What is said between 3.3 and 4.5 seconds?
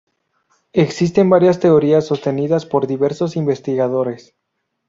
investigadores.